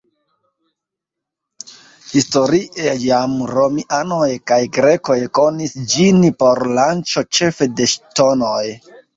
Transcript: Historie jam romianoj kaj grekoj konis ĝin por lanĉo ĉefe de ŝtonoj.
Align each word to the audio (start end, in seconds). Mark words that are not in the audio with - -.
Historie 2.13 2.95
jam 3.03 3.35
romianoj 3.51 4.31
kaj 4.53 4.59
grekoj 4.79 5.19
konis 5.41 5.77
ĝin 5.93 6.27
por 6.41 6.65
lanĉo 6.81 7.27
ĉefe 7.39 7.73
de 7.79 7.89
ŝtonoj. 7.97 8.69